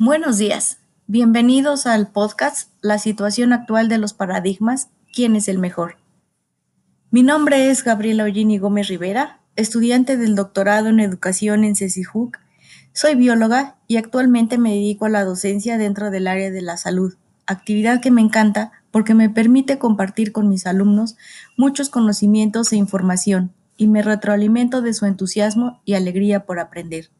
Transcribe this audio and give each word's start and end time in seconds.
Buenos 0.00 0.38
días. 0.38 0.78
Bienvenidos 1.06 1.86
al 1.86 2.08
podcast 2.08 2.68
La 2.80 2.98
situación 2.98 3.52
actual 3.52 3.88
de 3.88 3.96
los 3.96 4.12
paradigmas, 4.12 4.88
¿quién 5.12 5.36
es 5.36 5.46
el 5.46 5.60
mejor? 5.60 5.98
Mi 7.12 7.22
nombre 7.22 7.70
es 7.70 7.84
Gabriela 7.84 8.24
Ollini 8.24 8.58
Gómez 8.58 8.88
Rivera, 8.88 9.38
estudiante 9.54 10.16
del 10.16 10.34
doctorado 10.34 10.88
en 10.88 10.98
educación 10.98 11.62
en 11.62 11.76
CECIJUC. 11.76 12.40
Soy 12.92 13.14
bióloga 13.14 13.76
y 13.86 13.96
actualmente 13.96 14.58
me 14.58 14.70
dedico 14.70 15.04
a 15.04 15.10
la 15.10 15.22
docencia 15.22 15.78
dentro 15.78 16.10
del 16.10 16.26
área 16.26 16.50
de 16.50 16.62
la 16.62 16.76
salud, 16.76 17.14
actividad 17.46 18.00
que 18.00 18.10
me 18.10 18.20
encanta 18.20 18.72
porque 18.90 19.14
me 19.14 19.30
permite 19.30 19.78
compartir 19.78 20.32
con 20.32 20.48
mis 20.48 20.66
alumnos 20.66 21.16
muchos 21.56 21.88
conocimientos 21.88 22.72
e 22.72 22.76
información 22.76 23.52
y 23.76 23.86
me 23.86 24.02
retroalimento 24.02 24.82
de 24.82 24.92
su 24.92 25.06
entusiasmo 25.06 25.80
y 25.84 25.94
alegría 25.94 26.46
por 26.46 26.58
aprender. 26.58 27.10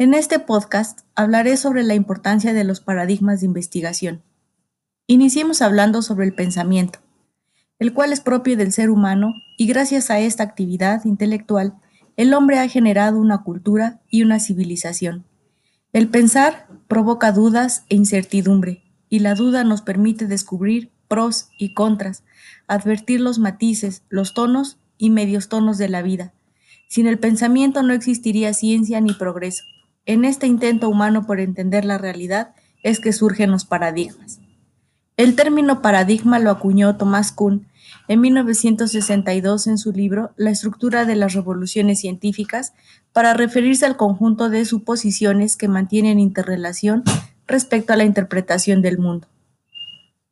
En 0.00 0.14
este 0.14 0.38
podcast 0.38 1.00
hablaré 1.14 1.58
sobre 1.58 1.82
la 1.82 1.94
importancia 1.94 2.54
de 2.54 2.64
los 2.64 2.80
paradigmas 2.80 3.40
de 3.40 3.46
investigación. 3.46 4.22
Iniciemos 5.06 5.60
hablando 5.60 6.00
sobre 6.00 6.24
el 6.24 6.32
pensamiento, 6.32 7.00
el 7.78 7.92
cual 7.92 8.14
es 8.14 8.22
propio 8.22 8.56
del 8.56 8.72
ser 8.72 8.88
humano 8.88 9.34
y 9.58 9.66
gracias 9.66 10.10
a 10.10 10.18
esta 10.18 10.42
actividad 10.42 11.04
intelectual, 11.04 11.74
el 12.16 12.32
hombre 12.32 12.58
ha 12.60 12.66
generado 12.66 13.20
una 13.20 13.42
cultura 13.42 14.00
y 14.08 14.22
una 14.22 14.40
civilización. 14.40 15.26
El 15.92 16.08
pensar 16.08 16.66
provoca 16.88 17.30
dudas 17.30 17.84
e 17.90 17.96
incertidumbre, 17.96 18.82
y 19.10 19.18
la 19.18 19.34
duda 19.34 19.64
nos 19.64 19.82
permite 19.82 20.26
descubrir 20.26 20.90
pros 21.08 21.50
y 21.58 21.74
contras, 21.74 22.24
advertir 22.68 23.20
los 23.20 23.38
matices, 23.38 24.02
los 24.08 24.32
tonos 24.32 24.78
y 24.96 25.10
medios 25.10 25.50
tonos 25.50 25.76
de 25.76 25.90
la 25.90 26.00
vida. 26.00 26.32
Sin 26.88 27.06
el 27.06 27.18
pensamiento 27.18 27.82
no 27.82 27.92
existiría 27.92 28.54
ciencia 28.54 29.02
ni 29.02 29.12
progreso. 29.12 29.64
En 30.10 30.24
este 30.24 30.48
intento 30.48 30.88
humano 30.88 31.24
por 31.24 31.38
entender 31.38 31.84
la 31.84 31.96
realidad 31.96 32.52
es 32.82 32.98
que 32.98 33.12
surgen 33.12 33.52
los 33.52 33.64
paradigmas. 33.64 34.40
El 35.16 35.36
término 35.36 35.82
paradigma 35.82 36.40
lo 36.40 36.50
acuñó 36.50 36.96
Thomas 36.96 37.30
Kuhn 37.30 37.68
en 38.08 38.20
1962 38.20 39.68
en 39.68 39.78
su 39.78 39.92
libro 39.92 40.32
La 40.34 40.50
estructura 40.50 41.04
de 41.04 41.14
las 41.14 41.34
revoluciones 41.34 42.00
científicas 42.00 42.72
para 43.12 43.34
referirse 43.34 43.86
al 43.86 43.96
conjunto 43.96 44.50
de 44.50 44.64
suposiciones 44.64 45.56
que 45.56 45.68
mantienen 45.68 46.18
interrelación 46.18 47.04
respecto 47.46 47.92
a 47.92 47.96
la 47.96 48.02
interpretación 48.02 48.82
del 48.82 48.98
mundo. 48.98 49.28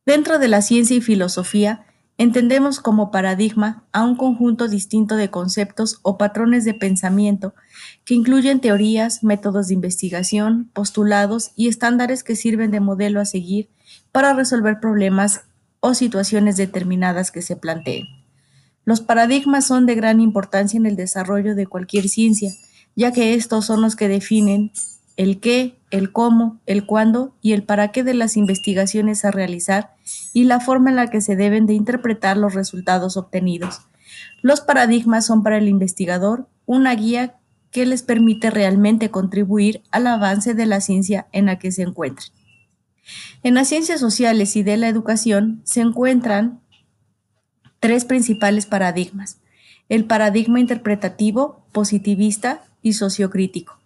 Dentro 0.05 0.41
de 0.41 0.49
la 0.49 0.61
ciencia 0.61 0.97
y 0.97 1.01
filosofía, 1.01 1.87
Entendemos 2.21 2.81
como 2.81 3.13
paradigma 3.13 3.85
a 3.93 4.03
un 4.03 4.17
conjunto 4.17 4.67
distinto 4.67 5.15
de 5.15 5.31
conceptos 5.31 6.01
o 6.03 6.19
patrones 6.19 6.65
de 6.65 6.75
pensamiento 6.75 7.55
que 8.05 8.15
incluyen 8.15 8.59
teorías, 8.59 9.23
métodos 9.23 9.69
de 9.69 9.75
investigación, 9.75 10.69
postulados 10.73 11.53
y 11.55 11.69
estándares 11.69 12.25
que 12.25 12.35
sirven 12.35 12.73
de 12.73 12.81
modelo 12.81 13.21
a 13.21 13.25
seguir 13.25 13.71
para 14.11 14.35
resolver 14.35 14.81
problemas 14.81 15.43
o 15.79 15.95
situaciones 15.95 16.57
determinadas 16.57 17.31
que 17.31 17.41
se 17.41 17.55
planteen. 17.55 18.07
Los 18.85 19.01
paradigmas 19.01 19.65
son 19.67 19.87
de 19.87 19.95
gran 19.95 20.21
importancia 20.21 20.77
en 20.77 20.87
el 20.87 20.97
desarrollo 20.97 21.55
de 21.55 21.69
cualquier 21.69 22.09
ciencia, 22.09 22.51
ya 22.97 23.13
que 23.13 23.35
estos 23.35 23.67
son 23.67 23.81
los 23.81 23.95
que 23.95 24.09
definen 24.09 24.73
el 25.17 25.39
qué, 25.39 25.78
el 25.91 26.13
cómo, 26.13 26.61
el 26.67 26.87
cuándo 26.87 27.35
y 27.41 27.53
el 27.53 27.63
para 27.63 27.93
qué 27.93 28.05
de 28.05 28.15
las 28.15 28.37
investigaciones 28.37 29.25
a 29.25 29.31
realizar 29.31 29.95
y 30.33 30.45
la 30.45 30.61
forma 30.61 30.91
en 30.91 30.97
la 30.97 31.09
que 31.09 31.21
se 31.21 31.37
deben 31.37 31.67
de 31.67 31.75
interpretar 31.75 32.37
los 32.37 32.55
resultados 32.55 33.17
obtenidos. 33.17 33.81
Los 34.43 34.61
paradigmas 34.61 35.27
son 35.27 35.43
para 35.43 35.59
el 35.59 35.69
investigador 35.69 36.49
una 36.67 36.95
guía 36.95 37.37
que 37.71 37.87
les 37.87 38.03
permite 38.03 38.51
realmente 38.51 39.11
contribuir 39.11 39.83
al 39.91 40.07
avance 40.07 40.55
de 40.55 40.67
la 40.67 40.81
ciencia 40.81 41.27
en 41.33 41.47
la 41.47 41.59
que 41.59 41.73
se 41.73 41.83
encuentren. 41.83 42.33
En 43.43 43.55
las 43.55 43.69
ciencias 43.69 44.01
sociales 44.01 44.57
y 44.57 44.63
de 44.63 44.77
la 44.77 44.89
educación 44.89 45.61
se 45.65 45.81
encuentran 45.81 46.61
tres 47.81 48.05
principales 48.05 48.67
paradigmas, 48.67 49.41
el 49.89 50.05
paradigma 50.05 50.61
interpretativo, 50.61 51.67
positivista 51.73 52.65
y 52.83 52.95
sociocrítico. 52.95 53.79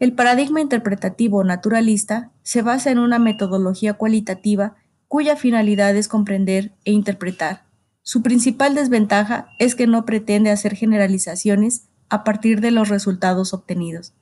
El 0.00 0.14
paradigma 0.14 0.62
interpretativo 0.62 1.44
naturalista 1.44 2.30
se 2.42 2.62
basa 2.62 2.90
en 2.90 2.98
una 2.98 3.18
metodología 3.18 3.94
cualitativa 3.94 4.76
cuya 5.08 5.36
finalidad 5.36 5.94
es 5.94 6.08
comprender 6.08 6.72
e 6.86 6.92
interpretar. 6.92 7.66
Su 8.00 8.22
principal 8.22 8.74
desventaja 8.74 9.48
es 9.58 9.74
que 9.74 9.86
no 9.86 10.06
pretende 10.06 10.50
hacer 10.50 10.74
generalizaciones 10.74 11.90
a 12.08 12.24
partir 12.24 12.62
de 12.62 12.70
los 12.70 12.88
resultados 12.88 13.52
obtenidos. 13.52 14.14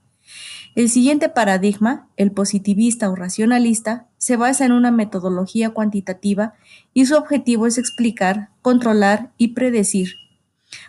El 0.75 0.91
siguiente 0.91 1.29
paradigma, 1.29 2.09
el 2.17 2.33
positivista 2.33 3.09
o 3.09 3.15
racionalista, 3.15 4.09
se 4.19 4.37
basa 4.37 4.67
en 4.67 4.73
una 4.73 4.91
metodología 4.91 5.71
cuantitativa 5.71 6.55
y 6.93 7.07
su 7.07 7.15
objetivo 7.15 7.69
es 7.69 7.79
explicar, 7.79 8.51
controlar 8.63 9.31
y 9.39 9.55
predecir 9.55 10.11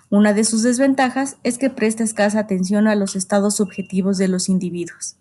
una 0.10 0.34
de 0.34 0.44
sus 0.44 0.64
desventajas 0.64 1.38
es 1.44 1.58
que 1.58 1.70
presta 1.70 2.04
escasa 2.04 2.40
atención 2.40 2.88
a 2.88 2.96
los 2.96 3.16
estados 3.16 3.56
subjetivos 3.56 4.18
de 4.18 4.28
los 4.28 4.50
individuos. 4.50 5.18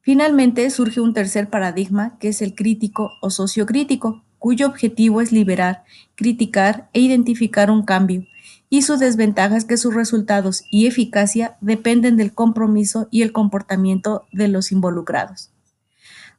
Finalmente 0.00 0.68
surge 0.70 1.00
un 1.00 1.14
tercer 1.14 1.48
paradigma 1.48 2.18
que 2.18 2.28
es 2.28 2.42
el 2.42 2.54
crítico 2.54 3.12
o 3.22 3.30
sociocrítico, 3.30 4.22
cuyo 4.38 4.66
objetivo 4.66 5.22
es 5.22 5.32
liberar, 5.32 5.84
criticar 6.14 6.90
e 6.92 7.00
identificar 7.00 7.70
un 7.70 7.82
cambio, 7.82 8.26
y 8.68 8.82
su 8.82 8.96
desventaja 8.96 9.56
es 9.56 9.64
que 9.64 9.76
sus 9.76 9.94
resultados 9.94 10.64
y 10.70 10.86
eficacia 10.86 11.56
dependen 11.60 12.16
del 12.16 12.34
compromiso 12.34 13.08
y 13.10 13.22
el 13.22 13.32
comportamiento 13.32 14.26
de 14.32 14.48
los 14.48 14.72
involucrados. 14.72 15.50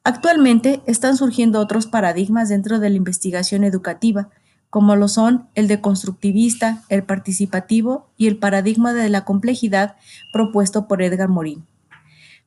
Actualmente 0.04 0.82
están 0.86 1.18
surgiendo 1.18 1.60
otros 1.60 1.88
paradigmas 1.88 2.50
dentro 2.50 2.80
de 2.80 2.92
la 2.92 2.98
investigación 2.98 3.64
educativa, 3.64 4.30
como 4.76 4.98
lo 4.98 5.08
son 5.08 5.48
el 5.56 5.70
de 5.70 5.80
constructivista, 5.80 6.84
el 6.90 7.02
participativo 7.02 8.10
y 8.18 8.28
el 8.28 8.36
paradigma 8.36 8.92
de 8.92 9.08
la 9.08 9.24
complejidad 9.24 9.96
propuesto 10.34 10.86
por 10.86 11.02
Edgar 11.02 11.30
Morin. 11.30 11.64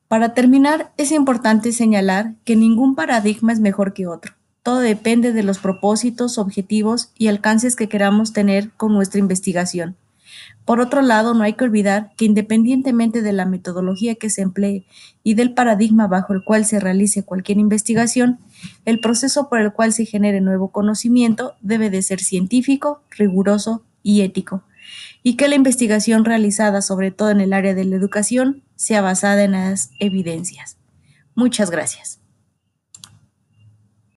Para 0.07 0.35
terminar, 0.35 0.93
es 0.97 1.11
importante 1.11 1.71
señalar 1.71 2.35
que 2.45 2.55
ningún 2.55 2.93
paradigma 2.93 3.51
es 3.51 3.59
mejor 3.59 3.93
que 3.93 4.05
otro. 4.05 4.33
Todo 4.61 4.77
depende 4.77 5.33
de 5.33 5.41
los 5.41 5.57
propósitos, 5.57 6.37
objetivos 6.37 7.09
y 7.17 7.29
alcances 7.29 7.75
que 7.75 7.89
queramos 7.89 8.31
tener 8.31 8.69
con 8.77 8.93
nuestra 8.93 9.19
investigación. 9.19 9.95
Por 10.65 10.81
otro 10.81 11.01
lado, 11.01 11.33
no 11.33 11.43
hay 11.43 11.53
que 11.53 11.63
olvidar 11.63 12.11
que 12.15 12.25
independientemente 12.25 13.21
de 13.21 13.33
la 13.33 13.45
metodología 13.45 14.15
que 14.15 14.29
se 14.29 14.41
emplee 14.41 14.85
y 15.23 15.33
del 15.33 15.53
paradigma 15.53 16.07
bajo 16.07 16.33
el 16.33 16.43
cual 16.43 16.65
se 16.65 16.79
realice 16.79 17.23
cualquier 17.23 17.57
investigación, 17.57 18.39
el 18.85 18.99
proceso 18.99 19.49
por 19.49 19.59
el 19.59 19.73
cual 19.73 19.93
se 19.93 20.05
genere 20.05 20.41
nuevo 20.41 20.71
conocimiento 20.71 21.55
debe 21.61 21.89
de 21.89 22.01
ser 22.01 22.19
científico, 22.19 23.01
riguroso 23.09 23.83
y 24.03 24.21
ético, 24.21 24.63
y 25.23 25.37
que 25.37 25.47
la 25.47 25.55
investigación 25.55 26.25
realizada 26.25 26.81
sobre 26.81 27.11
todo 27.11 27.31
en 27.31 27.41
el 27.41 27.53
área 27.53 27.73
de 27.73 27.85
la 27.85 27.95
educación 27.95 28.61
sea 28.75 29.01
basada 29.01 29.43
en 29.43 29.53
las 29.53 29.91
evidencias. 29.99 30.77
Muchas 31.35 31.71
gracias. 31.71 32.19